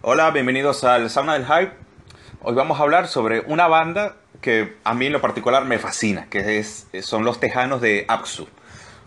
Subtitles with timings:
[0.00, 1.72] Hola, bienvenidos al Sauna del Hype.
[2.42, 6.28] Hoy vamos a hablar sobre una banda que a mí en lo particular me fascina,
[6.30, 8.46] que es, son los Tejanos de Axu.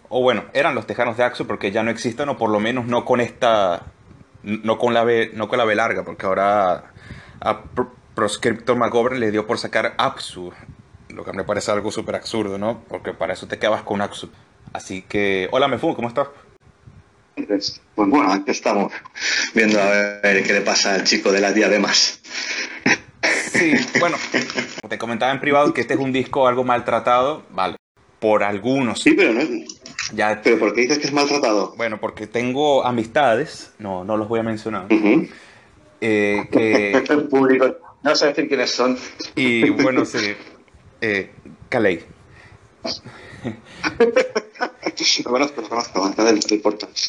[0.09, 2.87] O bueno, eran los Tejanos de Axu porque ya no existen, o por lo menos
[2.87, 3.83] no con esta,
[4.43, 6.91] no con la B, no con la B larga, porque ahora
[7.39, 7.61] a
[8.15, 10.51] Proscriptor McGovern le dio por sacar Axu,
[11.07, 12.81] lo que me parece algo súper absurdo, ¿no?
[12.89, 14.29] Porque para eso te quedabas con Axu.
[14.73, 16.27] Así que, hola Mefu, ¿cómo estás?
[17.35, 18.91] Pues bueno, aquí estamos
[19.53, 22.19] viendo a ver qué le pasa al chico de las diademas.
[23.51, 24.17] Sí, bueno,
[24.89, 27.77] te comentaba en privado que este es un disco algo maltratado, vale,
[28.19, 29.01] por algunos.
[29.01, 29.41] Sí, pero no
[30.13, 31.73] ya, ¿Pero por qué dices que es maltratado?
[31.77, 34.87] Bueno, porque tengo amistades, no, no los voy a mencionar,
[36.01, 37.03] eh, que...
[37.29, 38.97] público, no sé decir quiénes son.
[39.35, 40.35] Y bueno, sí,
[40.99, 41.31] eh,
[41.69, 42.05] Calais.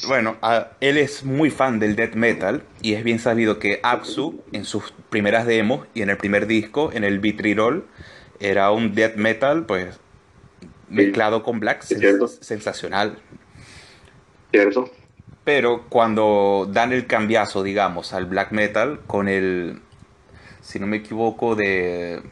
[0.06, 0.36] Bueno,
[0.80, 4.92] él es muy fan del death metal y es bien sabido que Apsu en sus
[5.11, 7.86] primeras demos y en el primer disco, en el Vitriol,
[8.41, 9.98] era un death metal pues
[10.89, 13.19] mezclado con black sensacional.
[14.50, 14.91] Cierto.
[15.45, 19.80] Pero cuando dan el cambiazo, digamos, al black metal con el,
[20.61, 22.22] si no me equivoco, de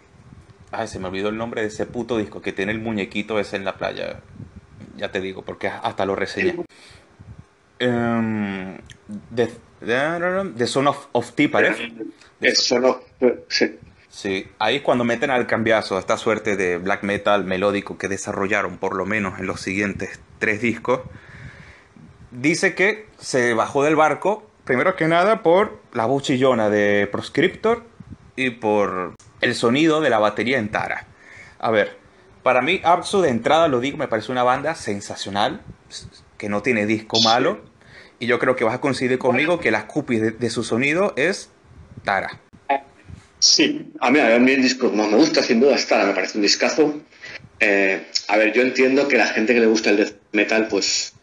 [0.73, 3.57] Ay, se me olvidó el nombre de ese puto disco que tiene el muñequito ese
[3.57, 4.21] en la playa.
[4.97, 6.57] Ya te digo, porque hasta lo reseñé.
[7.81, 8.77] Um,
[9.35, 9.51] the,
[9.81, 11.93] the, Son of, of T, parece.
[12.55, 12.99] Son of,
[13.49, 13.79] sí.
[14.11, 18.77] Sí, ahí es cuando meten al cambiazo, esta suerte de black metal melódico que desarrollaron
[18.77, 21.03] por lo menos en los siguientes tres discos.
[22.33, 27.85] Dice que se bajó del barco, primero que nada, por la voz chillona de Proscriptor
[28.35, 31.07] y por el sonido de la batería en Tara.
[31.61, 31.97] A ver,
[32.43, 35.61] para mí Absu de entrada lo digo, me parece una banda sensacional,
[36.39, 37.61] que no tiene disco malo,
[38.19, 41.51] y yo creo que vas a coincidir conmigo que la cupis de, su sonido es
[42.05, 42.41] Tara.
[43.39, 46.13] Sí, a mí, a mí el disco más me gusta sin duda es Tara, me
[46.13, 47.01] parece un discazo.
[47.59, 51.15] Eh, a ver, yo entiendo que la gente que le gusta el death metal, pues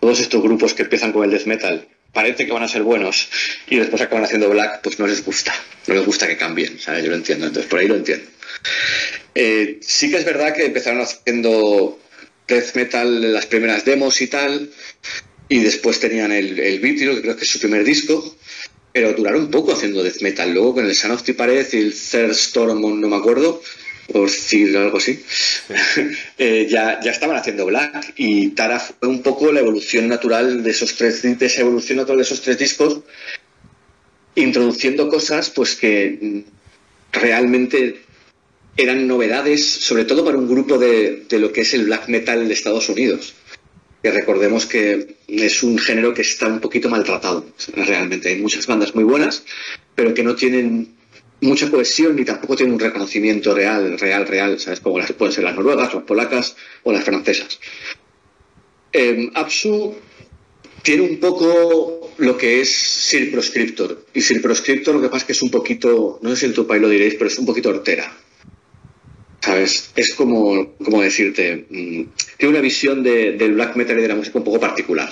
[0.00, 3.28] todos estos grupos que empiezan con el death metal parece que van a ser buenos
[3.68, 5.52] y después acaban haciendo black, pues no les gusta.
[5.86, 7.04] No les gusta que cambien, ¿sabes?
[7.04, 8.26] Yo lo entiendo, entonces por ahí lo entiendo.
[9.38, 11.98] Eh, sí que es verdad que empezaron haciendo
[12.48, 14.70] death metal las primeras demos y tal,
[15.46, 18.34] y después tenían el, el que creo que es su primer disco,
[18.94, 20.54] pero duraron poco haciendo death metal.
[20.54, 23.60] Luego con el Sun of Pared y el Third Storm, no me acuerdo,
[24.10, 25.22] por decir algo así,
[26.38, 30.70] eh, ya, ya estaban haciendo Black y Tara fue un poco la evolución natural de
[30.70, 33.00] esos tres, de esa evolución natural de esos tres discos,
[34.34, 36.44] introduciendo cosas pues que
[37.12, 38.05] realmente
[38.76, 42.46] eran novedades, sobre todo para un grupo de, de lo que es el black metal
[42.46, 43.34] de Estados Unidos.
[44.02, 48.28] Que recordemos que es un género que está un poquito maltratado, realmente.
[48.28, 49.44] Hay muchas bandas muy buenas,
[49.94, 50.96] pero que no tienen
[51.40, 54.80] mucha cohesión ni tampoco tiene un reconocimiento real, real, real, ¿sabes?
[54.80, 57.58] Como las pueden ser las noruegas, las polacas o las francesas.
[58.92, 59.94] Eh, Apsu
[60.82, 64.06] tiene un poco lo que es Sir Proscriptor.
[64.14, 66.54] Y Sir Proscriptor lo que pasa es que es un poquito, no sé si en
[66.54, 68.16] tu país lo diréis, pero es un poquito hortera.
[69.46, 69.92] ¿Sabes?
[69.94, 72.02] Es como, como decirte, mm,
[72.36, 75.08] tiene una visión del black metal y de la música un poco particular.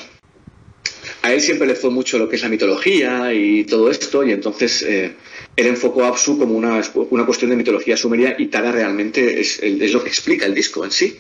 [1.22, 4.32] A él siempre le fue mucho lo que es la mitología y todo esto, y
[4.32, 5.12] entonces eh,
[5.54, 9.60] él enfocó a Apsu como una, una, cuestión de mitología sumeria y Tara realmente es,
[9.62, 11.16] es, lo que explica el disco en sí.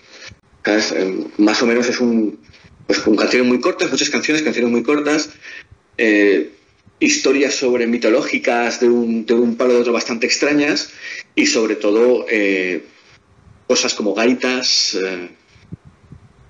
[0.66, 2.40] Eh, más o menos es un,
[2.88, 5.30] pues, con canciones muy cortas, muchas canciones, canciones muy cortas,
[5.98, 6.50] eh,
[6.98, 10.90] historias sobre mitológicas de un, de un palo de otro bastante extrañas
[11.36, 12.82] y sobre todo eh,
[13.66, 14.98] cosas como gaitas,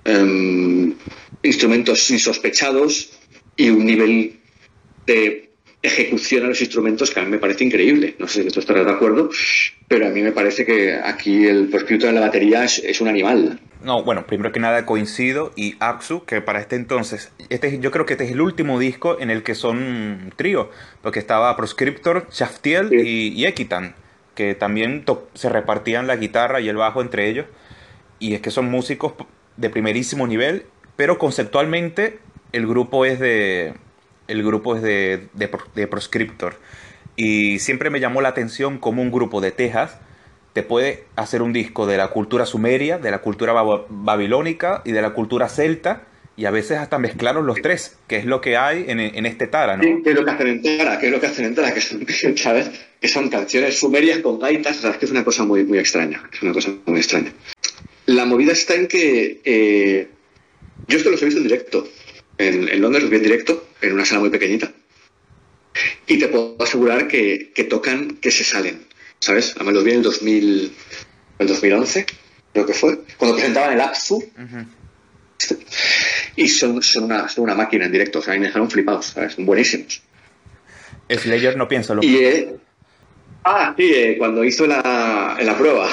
[0.05, 0.95] em,
[1.43, 3.19] instrumentos insospechados
[3.57, 4.41] y un nivel
[5.07, 5.45] de
[5.85, 8.17] ejecución a los instrumentos que a mí me parece increíble.
[8.19, 9.29] No sé si tú estarás de acuerdo,
[9.87, 13.61] pero a mí me parece que aquí el proscrito de la batería es, un animal.
[13.83, 18.07] No, bueno, primero que nada coincido y Axu, que para este entonces, este, yo creo
[18.07, 20.71] que este es el último disco en el que son trío,
[21.03, 23.95] porque estaba Proscriptor, Shaftiel y, Equitan,
[24.35, 25.05] que también
[25.35, 27.47] se repartían la guitarra y el bajo entre ellos,
[28.19, 29.15] y es que son músicos
[29.57, 30.67] de primerísimo nivel,
[30.97, 32.19] pero conceptualmente
[32.53, 33.75] el grupo es de,
[34.29, 36.57] el grupo es de, de, Proscriptor.
[37.17, 39.99] Y siempre me llamó la atención cómo un grupo de Texas
[40.53, 43.53] te puede hacer un disco de la cultura sumeria, de la cultura
[43.89, 46.03] babilónica y de la cultura celta,
[46.37, 49.47] y a veces hasta mezclaron los tres, que es lo que hay en, en este
[49.47, 49.83] Tara, ¿no?
[49.83, 51.75] Sí, que es lo que hacen en Tara, que es lo que hacen en Tara,
[51.75, 52.71] que son, ¿sabes?
[53.01, 54.99] Que son canciones sumerias con gaitas, ¿sabes?
[54.99, 57.33] Que es una cosa muy, muy extraña, es una cosa muy extraña.
[58.07, 60.09] La movida está en que eh,
[60.89, 61.89] yo esto los he visto en directo,
[62.39, 64.73] en, en Londres los vi en directo, en una sala muy pequeñita.
[66.07, 68.85] Y te puedo asegurar que, tocan, que se salen,
[69.19, 69.53] ¿sabes?
[69.57, 70.73] Además los vi en el 2000,
[71.39, 72.07] el 2011,
[72.53, 74.23] creo que fue, cuando presentaban el Apsu.
[76.37, 79.35] Y son, son, una, son, una, máquina en directo, o sea, me dejaron flipados, ¿sabes?
[79.35, 80.03] Son buenísimos.
[81.09, 82.57] Slayer no piensa lo y, eh,
[83.45, 85.87] Ah, sí, eh, cuando hizo la, la prueba.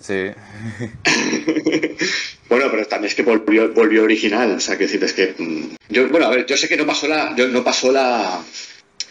[0.00, 0.14] Sí.
[2.48, 5.34] bueno, pero también es que volvió, volvió original, o sea, que decir, es que...
[5.36, 7.30] Mm, yo, bueno, a ver, yo sé que no pasó la...
[7.30, 8.40] no pasó la...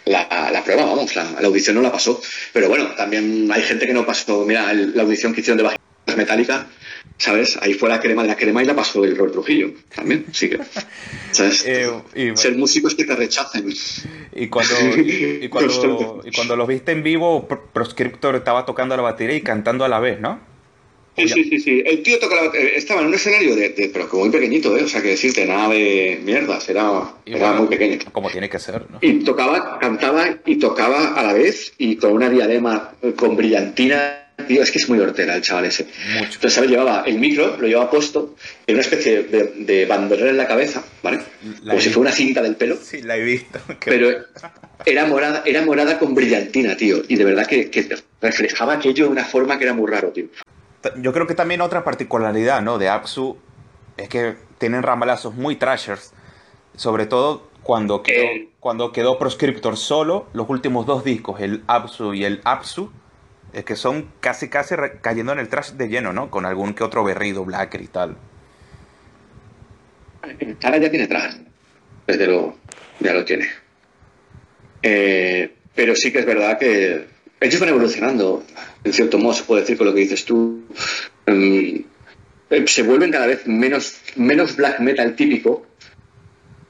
[0.05, 2.21] La, prueba, vamos, la, audición no la pasó.
[2.53, 4.45] Pero bueno, también hay gente que no pasó.
[4.45, 5.81] Mira, la audición que hicieron de Vagina
[6.15, 6.67] Metálica,
[7.17, 7.57] ¿sabes?
[7.61, 10.49] Ahí fue la crema de la crema y la pasó el Rol Trujillo también, sí
[10.49, 10.59] que.
[11.31, 11.65] ¿Sabes?
[12.15, 13.71] Eh, Ser músicos que te rechacen.
[14.35, 19.35] Y cuando, y, cuando, y cuando los viste en vivo, Proscriptor estaba tocando la batería
[19.35, 20.39] y cantando a la vez, ¿no?
[21.17, 21.83] Sí, sí, sí, sí.
[21.83, 24.83] El tío tocaba, eh, estaba en un escenario de, pero como muy pequeñito, ¿eh?
[24.83, 27.97] O sea, que decirte, nada de mierdas, era, era muy pequeño.
[28.11, 28.99] Como tiene que ser, ¿no?
[29.01, 34.61] Y tocaba, cantaba y tocaba a la vez y con una diadema con brillantina Tío,
[34.61, 35.87] es que es muy hortera el chaval ese.
[36.15, 36.69] Entonces, ¿sabes?
[36.69, 38.35] Llevaba el micro, lo llevaba puesto
[38.67, 41.21] en una especie de, de bandolera en la cabeza, ¿vale?
[41.65, 42.77] Como si fuera una cinta del pelo.
[42.79, 43.59] Sí, la he visto.
[43.85, 44.11] Pero
[44.85, 47.01] era morada, era morada con brillantina, tío.
[47.07, 47.71] Y de verdad que,
[48.21, 50.25] reflejaba aquello de una forma que era muy raro, tío.
[50.97, 52.77] Yo creo que también otra particularidad, ¿no?
[52.77, 53.37] De Apsu
[53.97, 56.13] es que tienen ramalazos muy trashers.
[56.75, 58.49] Sobre todo cuando quedó, eh.
[58.59, 62.91] cuando quedó Proscriptor solo, los últimos dos discos, el Apsu y el Apsu
[63.57, 66.30] es que son casi casi cayendo en el trash de lleno, ¿no?
[66.30, 68.15] Con algún que otro berrido, blacker y tal.
[70.62, 71.38] Ahora ya tiene trash.
[72.06, 72.56] Desde luego,
[73.00, 73.48] ya lo tiene.
[74.83, 77.07] Eh, pero sí que es verdad que
[77.39, 78.44] ellos van evolucionando,
[78.83, 80.68] en cierto modo se puede decir con lo que dices tú.
[81.25, 81.83] Em,
[82.51, 85.65] eh, se vuelven cada vez menos, menos black metal típico.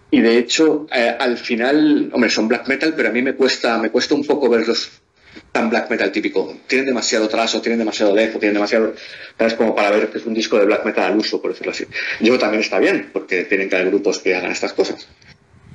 [0.09, 3.77] Y de hecho, eh, al final, hombre, son black metal, pero a mí me cuesta,
[3.77, 5.01] me cuesta un poco verlos
[5.57, 6.55] tan black metal típico.
[6.67, 8.93] Tienen demasiado trazo, tienen demasiado lejos, tienen demasiado.
[9.37, 9.55] ¿Sabes?
[9.55, 11.85] Como para ver que es un disco de black metal al uso, por decirlo así.
[12.19, 15.07] Yo también está bien, porque tienen que haber grupos que hagan estas cosas.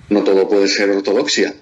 [0.09, 1.55] No todo puede ser ortodoxia.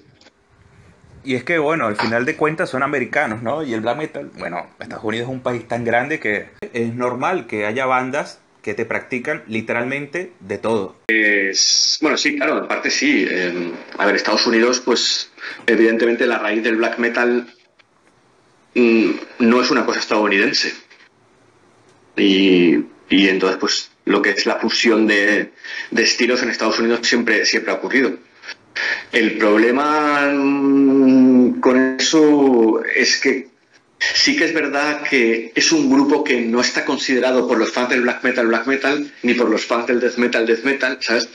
[1.24, 3.62] Y es que, bueno, al final de cuentas son americanos, ¿no?
[3.62, 7.46] Y el black metal, bueno, Estados Unidos es un país tan grande que es normal
[7.46, 10.96] que haya bandas que te practican literalmente de todo.
[11.08, 13.26] Es, bueno, sí, claro, en parte sí.
[13.96, 15.30] a ver, Estados Unidos, pues
[15.66, 17.46] evidentemente la raíz del black metal
[18.74, 20.74] no es una cosa estadounidense.
[22.16, 25.52] Y, entonces, pues, lo que es la fusión de,
[25.96, 28.16] estilos en Estados Unidos siempre, siempre ha ocurrido.
[29.12, 33.48] El problema mm, con eso es que
[33.98, 37.90] sí que es verdad que es un grupo que no está considerado por los fans
[37.90, 41.28] del black metal black metal ni por los fans del death metal death metal, ¿sabes?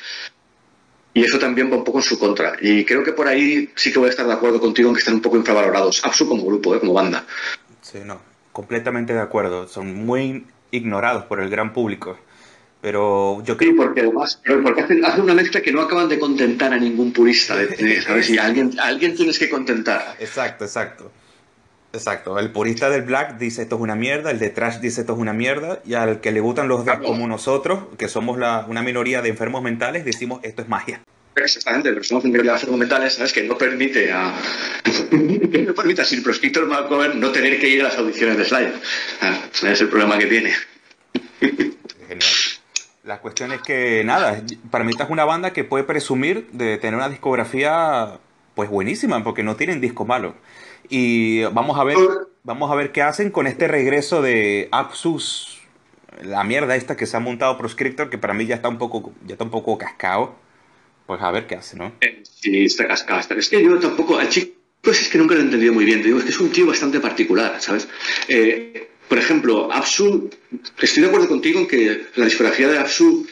[1.16, 2.58] Y eso también va un poco en su contra.
[2.60, 5.00] Y creo que por ahí sí que voy a estar de acuerdo contigo en que
[5.00, 6.04] están un poco infravalorados.
[6.04, 6.80] Absu como grupo, ¿eh?
[6.82, 7.26] como banda.
[7.82, 8.20] Sí, no.
[8.52, 9.66] Completamente de acuerdo.
[9.70, 12.20] Son muy ignorados por el gran público.
[12.82, 13.72] Pero yo creo...
[13.72, 17.56] Sí, porque además porque hacen, una mezcla que no acaban de contentar a ningún purista.
[18.04, 18.30] ¿Sabes?
[18.30, 20.18] Y a alguien, alguien tienes que contentar.
[20.20, 21.14] Exacto, exacto.
[21.96, 25.14] Exacto, el purista del black dice esto es una mierda, el de trash dice esto
[25.14, 28.66] es una mierda, y al que le gustan los death como nosotros, que somos la,
[28.68, 31.02] una minoría de enfermos mentales, decimos esto es magia.
[31.36, 33.34] Exactamente, pero somos una minoría de enfermos mentales, ¿sabes?
[33.34, 34.34] Que no permite a.
[35.10, 38.46] que no permite a Sir Proscriptor Malcolm no tener que ir a las audiciones de
[38.46, 38.74] Slide.
[39.22, 40.54] Ah, ese es el problema que tiene.
[41.40, 42.30] Genial.
[43.04, 46.78] La cuestión es que, nada, para mí esta es una banda que puede presumir de
[46.78, 48.20] tener una discografía
[48.56, 50.36] pues buenísima, porque no tienen disco malo.
[50.90, 51.98] Y vamos a ver,
[52.44, 55.62] vamos a ver qué hacen con este regreso de Apsus,
[56.24, 59.14] la mierda esta que se ha montado Proscriptor, que para mí ya está un poco,
[59.26, 60.36] ya está un poco cascado.
[61.06, 61.94] Pues a ver qué hace, ¿no?
[62.02, 63.22] Eh, sí, está cascado.
[63.38, 66.02] Es que yo tampoco, al chico pues es que nunca lo he entendido muy bien.
[66.02, 67.88] Te digo, es que es un tío bastante particular, ¿sabes?
[68.28, 70.30] Eh, por ejemplo, Apsu,
[70.80, 73.28] estoy de acuerdo contigo en que la discografía de Apsu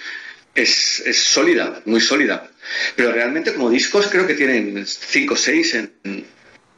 [0.55, 2.51] es, es, sólida, muy sólida.
[2.95, 6.25] Pero realmente como discos creo que tienen 5 o 6 en,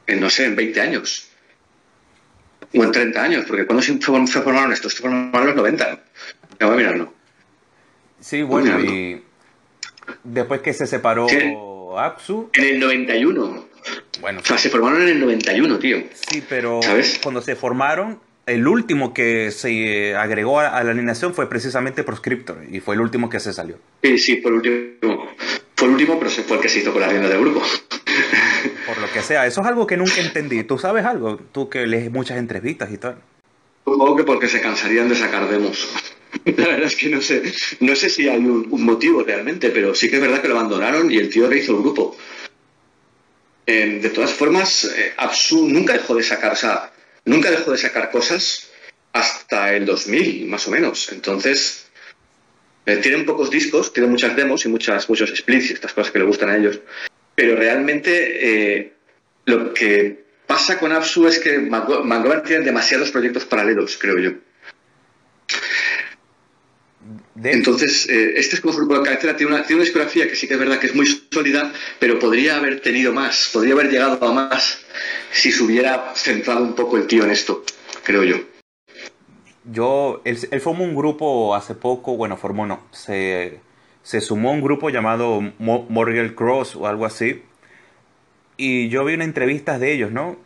[0.08, 1.30] en, no sé, en 20 años.
[2.74, 3.98] O en 30 años, porque cuando se
[4.42, 6.04] formaron estos, se formaron en los 90.
[6.60, 7.14] Ya voy a mirarlo.
[8.20, 9.22] Sí, bueno, y
[10.24, 11.28] después que se separó
[11.98, 12.50] Apsu.
[12.54, 13.68] En el 91.
[14.20, 14.40] Bueno.
[14.42, 16.04] O sea, se formaron en el 91, tío.
[16.30, 16.80] Sí, pero
[17.22, 22.80] cuando se formaron, el último que se agregó a la alineación fue precisamente Proscriptor y
[22.80, 23.78] fue el último que se salió.
[24.04, 25.30] Sí, sí, fue el último.
[25.76, 27.62] Fue el último, pero fue el que se hizo con la rienda del grupo.
[29.16, 30.66] Que sea, eso es algo que nunca entendí.
[30.66, 31.38] ¿Tú sabes algo?
[31.38, 33.16] Tú que lees muchas entrevistas y tal.
[33.86, 35.88] Supongo que porque se cansarían de sacar demos.
[36.44, 37.42] La verdad es que no sé,
[37.80, 41.10] no sé si hay un, motivo realmente, pero sí que es verdad que lo abandonaron
[41.10, 42.18] y el tío rehizo el grupo.
[43.66, 46.92] Eh, de todas formas, eh, Absu nunca dejó de sacar, o sea,
[47.24, 48.70] nunca dejó de sacar cosas
[49.14, 51.10] hasta el 2000, más o menos.
[51.14, 51.86] Entonces,
[52.86, 56.20] eh, tienen pocos discos, tienen muchas demos y muchas, muchos splits y estas cosas que
[56.20, 56.82] le gustan a ellos.
[57.34, 58.94] Pero realmente
[59.46, 64.32] lo que pasa con Absu es que McGovern tiene demasiados proyectos paralelos, creo yo.
[67.44, 70.48] Entonces, eh, este es como grupo de cabecera tiene una, tiene una discografía que sí
[70.48, 74.26] que es verdad que es muy sólida, pero podría haber tenido más, podría haber llegado
[74.26, 74.80] a más
[75.32, 77.64] si se hubiera centrado un poco el tío en esto,
[78.04, 78.38] creo yo.
[79.66, 83.60] Yo, él, formó un grupo hace poco, bueno, formó no, se,
[84.02, 87.42] se sumó a un grupo llamado Morgan Cross o algo así,
[88.58, 90.38] y yo vi una entrevista de ellos, ¿no?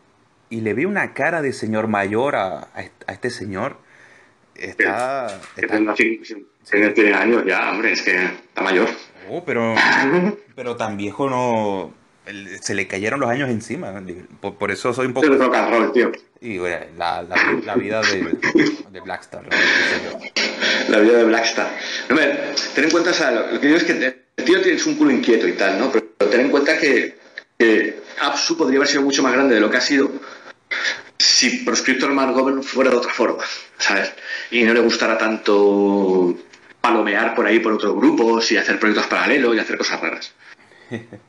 [0.50, 3.78] Y le vi una cara de señor mayor a, a este señor.
[4.56, 5.40] Está.
[5.56, 5.94] está...
[5.96, 8.88] Tiene, años ya, hombre, es que está mayor.
[9.30, 9.76] Oh, pero,
[10.56, 11.94] pero tan viejo no.
[12.62, 14.04] Se le cayeron los años encima.
[14.42, 15.28] Por, eso soy un poco.
[15.28, 16.12] rock and roll, tío.
[16.42, 18.38] Y bueno, la, la, vida de,
[18.92, 19.44] de Blackstar.
[20.90, 21.76] La vida de Blackstar.
[22.10, 22.18] No,
[22.76, 25.12] ten en cuenta, o sea, lo que digo es que el tío tiene un culo
[25.12, 25.92] inquieto y tal, ¿no?
[25.92, 27.18] Pero ten en cuenta que
[27.60, 30.10] que Apsu podría haber sido mucho más grande de lo que ha sido
[31.18, 33.44] si Proscriptor Mark fuera de otra forma,
[33.78, 34.14] ¿sabes?
[34.50, 36.36] Y no le gustara tanto
[36.80, 40.34] palomear por ahí por otros grupos y hacer proyectos paralelos y hacer cosas raras.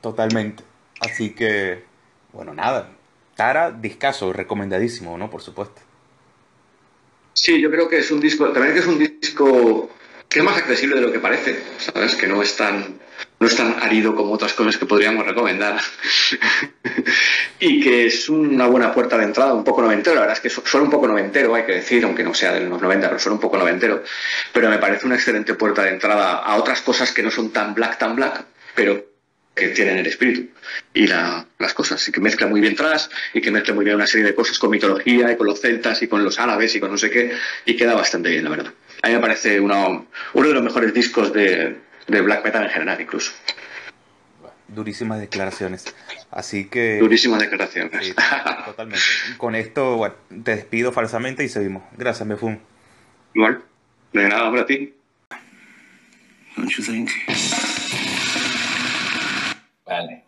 [0.00, 0.64] Totalmente.
[1.00, 1.84] Así que,
[2.32, 2.90] bueno, nada.
[3.36, 5.28] Tara, discaso, recomendadísimo, ¿no?
[5.28, 5.82] Por supuesto.
[7.34, 9.90] Sí, yo creo que es un disco, también que es un disco
[10.30, 12.14] que es más accesible de lo que parece, ¿sabes?
[12.14, 13.00] Que no es tan,
[13.40, 15.80] no es tan árido como otras cosas que podríamos recomendar.
[17.58, 20.14] y que es una buena puerta de entrada, un poco noventero.
[20.14, 22.60] La verdad es que suena un poco noventero, hay que decir, aunque no sea de
[22.60, 24.04] los 90, pero suena un poco noventero.
[24.52, 27.74] Pero me parece una excelente puerta de entrada a otras cosas que no son tan
[27.74, 28.44] black, tan black,
[28.76, 29.04] pero
[29.52, 30.48] que tienen el espíritu
[30.94, 34.06] y las cosas, y que mezcla muy bien tras, y que mezcla muy bien una
[34.06, 36.92] serie de cosas con mitología, y con los celtas, y con los árabes, y con
[36.92, 37.32] no sé qué,
[37.64, 38.72] y queda bastante bien, la verdad.
[39.02, 43.00] A mí me parece uno, uno de los mejores discos de, black metal en general,
[43.00, 43.32] incluso.
[44.68, 45.94] Durísimas declaraciones.
[46.30, 46.98] Así que.
[46.98, 48.14] Durísimas declaraciones.
[48.64, 49.02] totalmente.
[49.36, 51.82] Con esto, te despido falsamente y seguimos.
[51.96, 52.60] Gracias, Mefun.
[53.34, 53.62] Igual.
[54.12, 54.94] De nada, para ti.
[59.86, 60.24] Vale.